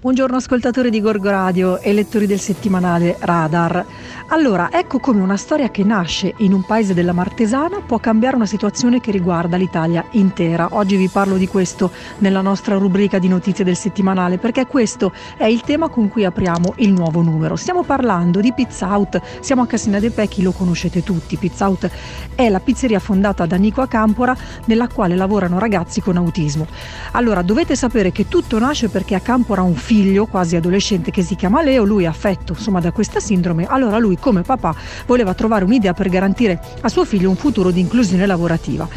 [0.00, 3.84] Buongiorno ascoltatori di Gorgo Radio e lettori del settimanale Radar.
[4.28, 8.46] Allora, ecco come una storia che nasce in un paese della Martesana può cambiare una
[8.46, 10.68] situazione che riguarda l'Italia intera.
[10.70, 15.44] Oggi vi parlo di questo nella nostra rubrica di notizie del settimanale perché questo è
[15.44, 17.56] il tema con cui apriamo il nuovo numero.
[17.56, 21.36] Stiamo parlando di Pizza Out, siamo a Cassina de Pecchi, lo conoscete tutti.
[21.36, 21.90] Pizza Out
[22.34, 26.66] è la pizzeria fondata da Nico Acampora nella quale lavorano ragazzi con autismo.
[27.12, 29.88] Allora, dovete sapere che tutto nasce perché Acampora ha un figlio
[30.28, 34.16] quasi adolescente che si chiama Leo, lui è affetto insomma da questa sindrome, allora lui
[34.16, 34.72] come papà
[35.04, 38.88] voleva trovare un'idea per garantire a suo figlio un futuro di inclusione lavorativa.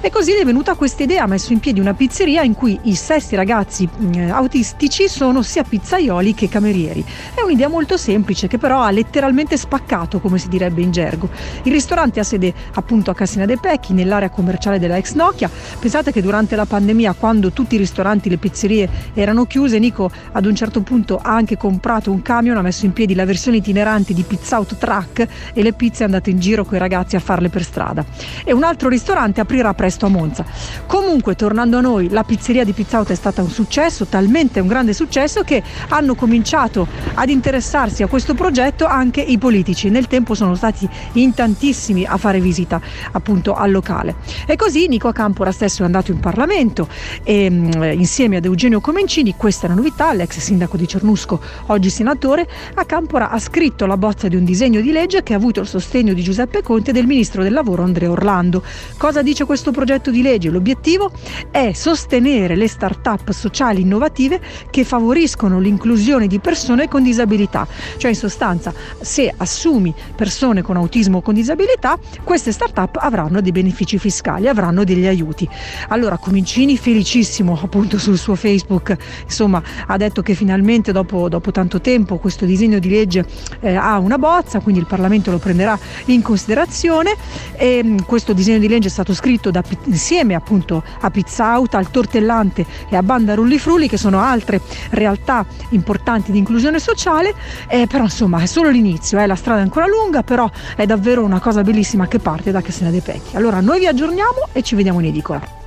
[0.00, 2.78] E così gli è venuta questa idea, ha messo in piedi una pizzeria in cui
[2.82, 7.04] i sesti ragazzi mh, autistici sono sia pizzaioli che camerieri.
[7.34, 11.28] È un'idea molto semplice che però ha letteralmente spaccato, come si direbbe in gergo.
[11.62, 15.50] Il ristorante ha sede appunto a Cassina de Pecchi, nell'area commerciale della ex Nokia.
[15.78, 20.44] Pensate che durante la pandemia, quando tutti i ristoranti, le pizzerie erano chiuse, Nico ad
[20.44, 24.12] un certo punto ha anche comprato un camion, ha messo in piedi la versione itinerante
[24.12, 27.20] di Pizza Out Truck e le pizze è andate in giro con i ragazzi a
[27.20, 28.04] farle per strada.
[28.44, 30.44] E un altro ristorante aprirà presto presto a Monza.
[30.86, 34.66] Comunque, tornando a noi, la pizzeria di Pizza Out è stata un successo, talmente un
[34.66, 39.88] grande successo che hanno cominciato ad interessarsi a questo progetto anche i politici.
[39.88, 42.80] Nel tempo sono stati in tantissimi a fare visita
[43.12, 44.16] appunto al locale.
[44.44, 46.88] E così Nico Acampora stesso è andato in Parlamento
[47.22, 51.90] e, mm, insieme ad Eugenio Comencini, questa è la novità, l'ex sindaco di Cernusco, oggi
[51.90, 55.68] senatore, Acampora ha scritto la bozza di un disegno di legge che ha avuto il
[55.68, 58.64] sostegno di Giuseppe Conte e del ministro del lavoro Andrea Orlando.
[58.96, 60.48] Cosa dice questo progetto di legge?
[60.48, 61.10] L'obiettivo
[61.50, 64.40] è sostenere le start-up sociali innovative
[64.70, 67.68] che favoriscono l'inclusione di persone con disabilità.
[67.98, 73.52] Cioè in sostanza se assumi persone con autismo o con disabilità, queste start-up avranno dei
[73.52, 75.46] benefici fiscali, avranno degli aiuti.
[75.88, 81.82] Allora Comincini felicissimo appunto sul suo Facebook, insomma ha detto che finalmente dopo, dopo tanto
[81.82, 83.26] tempo questo disegno di legge
[83.60, 87.14] eh, ha una bozza, quindi il Parlamento lo prenderà in considerazione
[87.56, 91.74] e mh, questo disegno di legge è stato scritto da insieme appunto a Pizza Out,
[91.74, 94.60] al Tortellante e a Banda Rulli Frulli che sono altre
[94.90, 97.34] realtà importanti di inclusione sociale,
[97.68, 101.24] eh, però insomma è solo l'inizio, eh, la strada è ancora lunga, però è davvero
[101.24, 103.36] una cosa bellissima che parte da Cassina dei Pecchi.
[103.36, 105.64] Allora noi vi aggiorniamo e ci vediamo in edicola.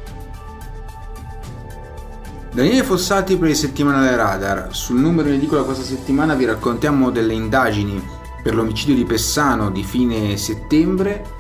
[2.52, 4.70] Daniele Fossati per il settimanale Radar.
[4.72, 8.04] Sul numero in edicola questa settimana vi raccontiamo delle indagini
[8.42, 11.38] per l'omicidio di Pessano di fine settembre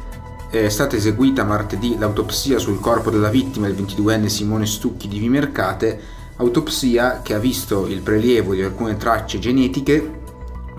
[0.49, 5.99] è stata eseguita martedì l'autopsia sul corpo della vittima, il 22enne Simone Stucchi di Vimercate,
[6.37, 10.17] autopsia che ha visto il prelievo di alcune tracce genetiche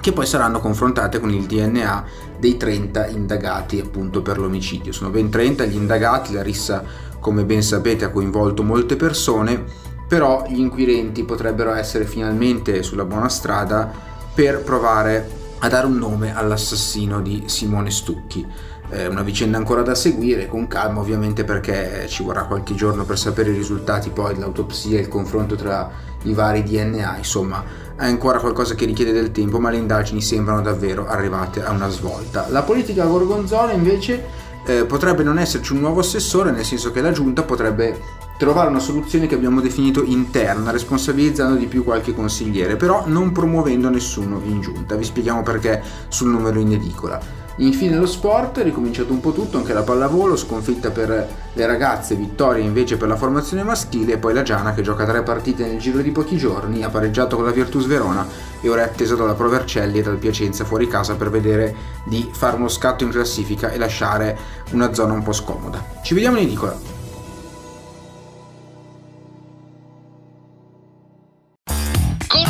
[0.01, 2.05] che poi saranno confrontate con il DNA
[2.39, 4.93] dei 30 indagati appunto per l'omicidio.
[4.93, 6.83] Sono ben 30 gli indagati, la rissa
[7.21, 9.63] come ben sapete ha coinvolto molte persone,
[10.09, 13.93] però gli inquirenti potrebbero essere finalmente sulla buona strada
[14.35, 18.45] per provare a dare un nome all'assassino di Simone Stucchi.
[18.91, 23.17] È una vicenda ancora da seguire, con calma ovviamente perché ci vorrà qualche giorno per
[23.17, 25.89] sapere i risultati poi dell'autopsia e il confronto tra
[26.25, 27.65] i vari DNA, insomma
[27.97, 31.89] è ancora qualcosa che richiede del tempo ma le indagini sembrano davvero arrivate a una
[31.89, 32.49] svolta.
[32.49, 34.25] La politica gorgonzola invece
[34.67, 37.99] eh, potrebbe non esserci un nuovo assessore, nel senso che la giunta potrebbe
[38.41, 43.91] trovare una soluzione che abbiamo definito interna, responsabilizzando di più qualche consigliere, però non promuovendo
[43.91, 44.97] nessuno in giunta.
[44.97, 47.21] Vi spieghiamo perché sul numero in edicola.
[47.57, 52.65] Infine lo sport, ricominciato un po' tutto, anche la pallavolo, sconfitta per le ragazze, vittoria
[52.65, 55.99] invece per la formazione maschile e poi la Giana che gioca tre partite nel giro
[55.99, 58.27] di pochi giorni, ha pareggiato con la Virtus Verona
[58.63, 61.75] e ora è attesa dalla Provercelli e dal Piacenza fuori casa per vedere
[62.07, 64.39] di fare uno scatto in classifica e lasciare
[64.71, 65.85] una zona un po' scomoda.
[66.03, 67.00] Ci vediamo in edicola.